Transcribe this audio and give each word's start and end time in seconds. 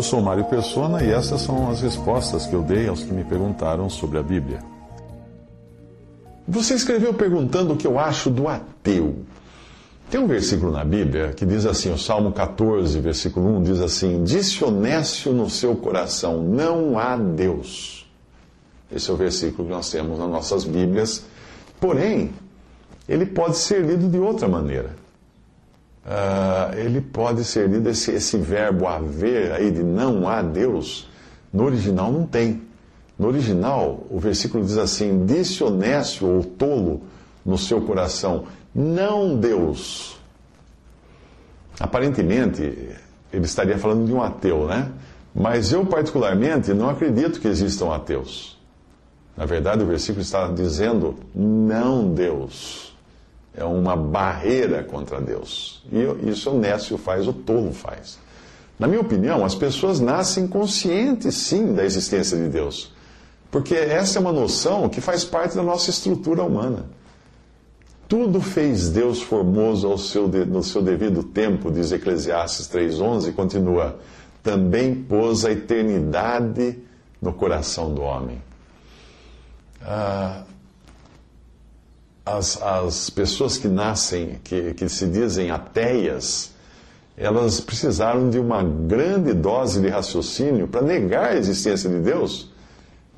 Eu 0.00 0.02
sou 0.02 0.22
Mário 0.22 0.46
Persona 0.46 1.04
e 1.04 1.10
essas 1.10 1.42
são 1.42 1.68
as 1.68 1.82
respostas 1.82 2.46
que 2.46 2.54
eu 2.54 2.62
dei 2.62 2.88
aos 2.88 3.02
que 3.02 3.12
me 3.12 3.22
perguntaram 3.22 3.90
sobre 3.90 4.16
a 4.16 4.22
Bíblia. 4.22 4.60
Você 6.48 6.72
escreveu 6.72 7.12
perguntando 7.12 7.74
o 7.74 7.76
que 7.76 7.86
eu 7.86 7.98
acho 7.98 8.30
do 8.30 8.48
ateu. 8.48 9.16
Tem 10.10 10.18
um 10.18 10.26
versículo 10.26 10.72
na 10.72 10.86
Bíblia 10.86 11.34
que 11.36 11.44
diz 11.44 11.66
assim, 11.66 11.92
o 11.92 11.98
Salmo 11.98 12.32
14, 12.32 12.98
versículo 12.98 13.58
1, 13.58 13.62
diz 13.62 13.80
assim: 13.82 14.24
Disse 14.24 14.64
honesto 14.64 15.32
no 15.32 15.50
seu 15.50 15.76
coração, 15.76 16.42
não 16.42 16.98
há 16.98 17.14
Deus. 17.18 18.10
Esse 18.90 19.10
é 19.10 19.12
o 19.12 19.18
versículo 19.18 19.68
que 19.68 19.74
nós 19.74 19.90
temos 19.90 20.18
nas 20.18 20.30
nossas 20.30 20.64
Bíblias. 20.64 21.26
Porém, 21.78 22.30
ele 23.06 23.26
pode 23.26 23.58
ser 23.58 23.82
lido 23.82 24.08
de 24.08 24.18
outra 24.18 24.48
maneira. 24.48 24.96
Uh, 26.04 26.78
ele 26.78 27.00
pode 27.00 27.44
ser 27.44 27.68
lido, 27.68 27.88
esse, 27.88 28.10
esse 28.12 28.38
verbo 28.38 28.86
haver 28.86 29.52
aí 29.52 29.70
de 29.70 29.82
não 29.82 30.26
há 30.26 30.40
Deus, 30.40 31.08
no 31.52 31.64
original 31.64 32.10
não 32.10 32.26
tem. 32.26 32.62
No 33.18 33.28
original, 33.28 34.06
o 34.08 34.18
versículo 34.18 34.64
diz 34.64 34.78
assim: 34.78 35.26
Disse 35.26 35.62
honesto 35.62 36.26
ou 36.26 36.42
tolo 36.42 37.02
no 37.44 37.58
seu 37.58 37.82
coração, 37.82 38.44
não 38.74 39.36
Deus. 39.36 40.18
Aparentemente, 41.78 42.62
ele 43.32 43.44
estaria 43.44 43.78
falando 43.78 44.06
de 44.06 44.12
um 44.12 44.22
ateu, 44.22 44.66
né? 44.66 44.90
Mas 45.34 45.72
eu, 45.72 45.84
particularmente, 45.86 46.72
não 46.72 46.88
acredito 46.88 47.40
que 47.40 47.48
existam 47.48 47.94
ateus. 47.94 48.58
Na 49.36 49.44
verdade, 49.46 49.82
o 49.82 49.86
versículo 49.86 50.22
está 50.22 50.48
dizendo 50.48 51.16
não 51.34 52.12
Deus. 52.12 52.89
É 53.54 53.64
uma 53.64 53.96
barreira 53.96 54.82
contra 54.84 55.20
Deus. 55.20 55.82
E 55.92 56.30
isso 56.30 56.50
o 56.50 56.58
nécio 56.58 56.96
faz, 56.96 57.26
o 57.26 57.32
tolo 57.32 57.72
faz. 57.72 58.18
Na 58.78 58.86
minha 58.86 59.00
opinião, 59.00 59.44
as 59.44 59.54
pessoas 59.54 60.00
nascem 60.00 60.46
conscientes, 60.46 61.34
sim, 61.34 61.74
da 61.74 61.84
existência 61.84 62.38
de 62.38 62.48
Deus. 62.48 62.92
Porque 63.50 63.74
essa 63.74 64.18
é 64.18 64.20
uma 64.20 64.32
noção 64.32 64.88
que 64.88 65.00
faz 65.00 65.24
parte 65.24 65.56
da 65.56 65.62
nossa 65.62 65.90
estrutura 65.90 66.42
humana. 66.42 66.86
Tudo 68.08 68.40
fez 68.40 68.88
Deus 68.88 69.20
formoso 69.20 69.86
ao 69.86 69.98
seu, 69.98 70.26
no 70.26 70.62
seu 70.62 70.82
devido 70.82 71.22
tempo, 71.22 71.70
diz 71.70 71.92
Eclesiastes 71.92 72.68
3,11, 72.68 73.28
e 73.28 73.32
continua. 73.32 73.98
Também 74.42 74.94
pôs 74.94 75.44
a 75.44 75.52
eternidade 75.52 76.78
no 77.20 77.32
coração 77.32 77.92
do 77.92 78.02
homem. 78.02 78.42
Ah, 79.82 80.44
as, 82.36 82.60
as 82.62 83.10
pessoas 83.10 83.56
que 83.56 83.68
nascem, 83.68 84.40
que, 84.44 84.74
que 84.74 84.88
se 84.88 85.06
dizem 85.06 85.50
ateias, 85.50 86.50
elas 87.16 87.60
precisaram 87.60 88.30
de 88.30 88.38
uma 88.38 88.62
grande 88.62 89.32
dose 89.32 89.80
de 89.80 89.88
raciocínio 89.88 90.66
para 90.66 90.82
negar 90.82 91.32
a 91.32 91.36
existência 91.36 91.88
de 91.88 91.98
Deus 91.98 92.50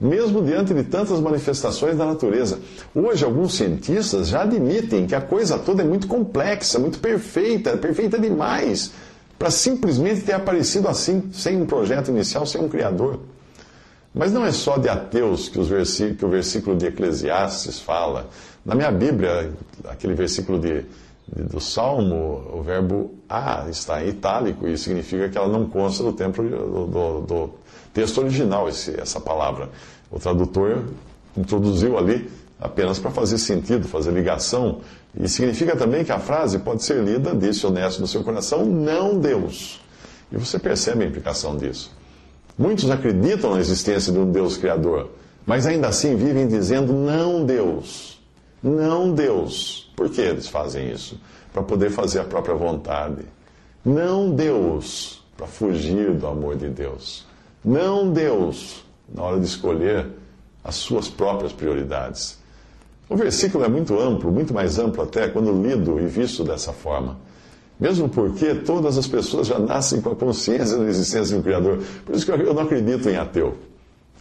mesmo 0.03 0.43
diante 0.43 0.75
de 0.75 0.83
tantas 0.83 1.21
manifestações 1.21 1.97
da 1.97 2.05
natureza. 2.05 2.59
Hoje, 2.93 3.25
alguns 3.25 3.55
cientistas 3.55 4.29
já 4.29 4.43
admitem 4.43 5.07
que 5.07 5.15
a 5.15 5.21
coisa 5.21 5.57
toda 5.57 5.83
é 5.83 5.87
muito 5.87 6.09
complexa, 6.09 6.77
muito 6.77 6.99
perfeita, 6.99 7.77
perfeita 7.77 8.19
demais, 8.19 8.91
para 9.39 9.49
simplesmente 9.49 10.23
ter 10.23 10.33
aparecido 10.33 10.89
assim, 10.89 11.31
sem 11.33 11.63
um 11.63 11.67
projeto 11.67 12.09
inicial, 12.09 12.45
sem 12.45 12.61
um 12.61 12.69
criador. 12.69 13.21
Mas 14.15 14.33
não 14.33 14.45
é 14.45 14.53
só 14.53 14.77
de 14.77 14.89
ateus 14.89 15.49
que, 15.49 15.59
que 16.15 16.25
o 16.25 16.29
versículo 16.29 16.77
de 16.77 16.87
Eclesiastes 16.87 17.81
fala. 17.81 18.29
Na 18.65 18.75
minha 18.75 18.91
Bíblia, 18.91 19.53
aquele 19.89 20.15
versículo 20.15 20.59
de, 20.59 20.85
de, 21.35 21.43
do 21.45 21.61
Salmo, 21.61 22.47
o 22.53 22.63
verbo 22.63 23.15
a 23.29 23.67
está 23.71 24.05
em 24.05 24.09
itálico 24.11 24.69
e 24.69 24.77
significa 24.77 25.29
que 25.29 25.39
ela 25.39 25.49
não 25.49 25.67
consta 25.67 26.05
do, 26.05 26.13
do, 26.13 26.87
do, 26.87 27.21
do 27.23 27.51
texto 27.95 28.19
original, 28.19 28.69
esse, 28.69 29.01
essa 29.01 29.19
palavra. 29.19 29.71
O 30.11 30.19
tradutor 30.19 30.85
introduziu 31.37 31.97
ali 31.97 32.31
apenas 32.61 32.99
para 32.99 33.11
fazer 33.11 33.39
sentido, 33.39 33.89
fazer 33.89 34.13
ligação. 34.13 34.81
E 35.19 35.27
significa 35.29 35.75
também 35.75 36.05
que 36.05 36.13
a 36.13 36.19
frase 36.19 36.59
pode 36.59 36.85
ser 36.85 37.03
lida, 37.03 37.35
disse 37.35 37.67
honesto 37.67 38.01
no 38.01 38.07
seu 38.07 38.23
coração, 38.23 38.65
não 38.65 39.19
Deus. 39.19 39.81
E 40.31 40.37
você 40.37 40.59
percebe 40.59 41.05
a 41.05 41.07
implicação 41.07 41.57
disso. 41.57 41.91
Muitos 42.59 42.91
acreditam 42.91 43.55
na 43.55 43.61
existência 43.61 44.13
de 44.13 44.19
um 44.19 44.31
Deus 44.31 44.57
Criador, 44.57 45.11
mas 45.47 45.67
ainda 45.67 45.89
assim 45.89 46.15
vivem 46.17 46.47
dizendo 46.47 46.93
não 46.93 47.45
Deus. 47.45 48.21
Não 48.63 49.13
Deus. 49.13 49.91
Por 49.97 50.09
que 50.09 50.21
eles 50.21 50.47
fazem 50.47 50.93
isso? 50.93 51.19
Para 51.53 51.63
poder 51.63 51.91
fazer 51.91 52.21
a 52.21 52.25
própria 52.25 52.55
vontade. 52.55 53.23
Não 53.85 54.31
Deus. 54.31 55.23
Para 55.37 55.47
fugir 55.47 56.13
do 56.13 56.27
amor 56.27 56.57
de 56.57 56.69
Deus. 56.69 57.27
Não 57.65 58.13
Deus 58.13 58.85
na 59.13 59.23
hora 59.23 59.41
de 59.41 59.47
escolher 59.47 60.07
as 60.63 60.77
suas 60.77 61.09
próprias 61.09 61.53
prioridades. 61.53 62.39
O 63.09 63.17
versículo 63.17 63.65
é 63.65 63.69
muito 63.69 63.99
amplo, 63.99 64.31
muito 64.31 64.55
mais 64.55 64.79
amplo 64.79 65.03
até 65.03 65.29
quando 65.29 65.53
lido 65.63 66.01
e 66.01 66.07
visto 66.07 66.45
dessa 66.45 66.73
forma. 66.73 67.19
Mesmo 67.83 68.09
porque 68.09 68.55
todas 68.55 68.97
as 68.97 69.09
pessoas 69.09 69.49
já 69.49 69.59
nascem 69.59 70.01
com 70.01 70.11
a 70.11 70.15
consciência 70.15 70.79
da 70.79 70.85
existência 70.85 71.37
do 71.37 71.43
Criador. 71.43 71.81
Por 72.07 72.15
isso 72.15 72.25
que 72.25 72.31
eu 72.31 72.55
não 72.55 72.63
acredito 72.63 73.09
em 73.09 73.17
ateu. 73.17 73.57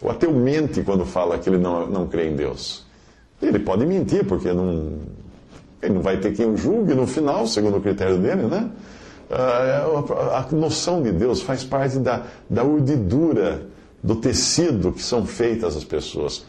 O 0.00 0.10
ateu 0.10 0.32
mente 0.32 0.82
quando 0.82 1.04
fala 1.04 1.38
que 1.38 1.48
ele 1.48 1.58
não, 1.58 1.86
não 1.86 2.08
crê 2.08 2.28
em 2.28 2.34
Deus. 2.34 2.84
Ele 3.40 3.60
pode 3.60 3.86
mentir, 3.86 4.26
porque 4.26 4.52
não, 4.52 4.94
ele 5.80 5.94
não 5.94 6.02
vai 6.02 6.16
ter 6.16 6.32
quem 6.32 6.44
o 6.44 6.56
julgue 6.56 6.92
no 6.92 7.06
final, 7.06 7.46
segundo 7.46 7.76
o 7.76 7.80
critério 7.80 8.18
dele, 8.18 8.48
né? 8.48 8.68
Ah, 9.30 10.44
a 10.50 10.56
noção 10.56 11.00
de 11.00 11.12
Deus 11.12 11.40
faz 11.40 11.62
parte 11.62 12.00
da, 12.00 12.24
da 12.50 12.64
urdidura 12.64 13.62
do 14.02 14.16
tecido 14.16 14.90
que 14.90 15.00
são 15.00 15.24
feitas 15.24 15.76
as 15.76 15.84
pessoas. 15.84 16.44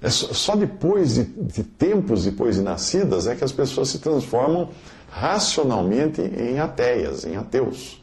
É 0.00 0.10
só 0.10 0.54
depois 0.54 1.14
de, 1.14 1.24
de, 1.24 1.62
tempos 1.62 2.24
depois 2.24 2.56
de 2.56 2.62
nascidas 2.62 3.26
é 3.26 3.34
que 3.34 3.42
as 3.42 3.52
pessoas 3.52 3.88
se 3.88 3.98
transformam 3.98 4.68
racionalmente 5.10 6.20
em 6.20 6.58
ateias, 6.58 7.24
em 7.24 7.36
ateus. 7.36 8.02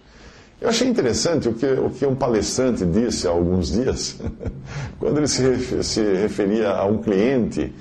Eu 0.59 0.69
achei 0.69 0.87
interessante 0.87 1.47
o 1.47 1.53
que, 1.53 1.65
o 1.65 1.89
que 1.89 2.05
um 2.05 2.15
palestrante 2.15 2.85
disse 2.85 3.27
há 3.27 3.31
alguns 3.31 3.71
dias, 3.71 4.19
quando 4.97 5.17
ele 5.17 5.27
se, 5.27 5.83
se 5.83 6.01
referia 6.01 6.71
a 6.71 6.85
um 6.85 6.97
cliente 6.97 7.73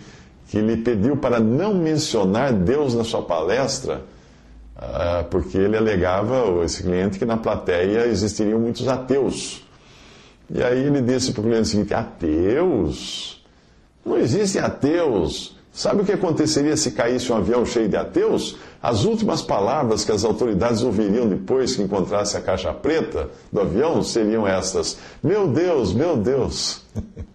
que 0.48 0.60
lhe 0.60 0.76
pediu 0.76 1.16
para 1.16 1.40
não 1.40 1.74
mencionar 1.74 2.52
Deus 2.52 2.94
na 2.94 3.04
sua 3.04 3.22
palestra, 3.22 4.02
ah, 4.76 5.24
porque 5.30 5.56
ele 5.56 5.76
alegava, 5.76 6.62
esse 6.64 6.82
cliente, 6.82 7.18
que 7.18 7.24
na 7.24 7.36
plateia 7.36 8.06
existiriam 8.06 8.58
muitos 8.58 8.86
ateus. 8.88 9.64
E 10.50 10.62
aí 10.62 10.84
ele 10.84 11.00
disse 11.00 11.32
para 11.32 11.40
o 11.40 11.44
cliente 11.44 11.62
o 11.62 11.66
seguinte: 11.66 11.94
ateus? 11.94 13.41
Não 14.04 14.18
existem 14.18 14.60
ateus. 14.60 15.56
Sabe 15.72 16.02
o 16.02 16.04
que 16.04 16.12
aconteceria 16.12 16.76
se 16.76 16.90
caísse 16.90 17.32
um 17.32 17.36
avião 17.36 17.64
cheio 17.64 17.88
de 17.88 17.96
ateus? 17.96 18.56
As 18.82 19.04
últimas 19.04 19.40
palavras 19.40 20.04
que 20.04 20.12
as 20.12 20.22
autoridades 20.22 20.82
ouviriam 20.82 21.26
depois 21.26 21.74
que 21.74 21.82
encontrasse 21.82 22.36
a 22.36 22.42
caixa 22.42 22.72
preta 22.74 23.30
do 23.50 23.60
avião 23.60 24.02
seriam 24.02 24.46
estas: 24.46 24.98
Meu 25.22 25.48
Deus, 25.48 25.94
meu 25.94 26.16
Deus. 26.16 26.82